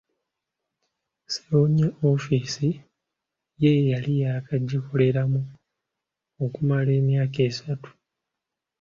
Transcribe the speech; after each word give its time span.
Ssebunya 1.25 1.87
ofiice 2.09 2.67
ye 3.61 3.71
yali 3.89 4.13
yaakagikoleramu 4.23 5.41
okumala 6.45 6.89
emyaka 6.99 7.39
esatu. 7.49 7.89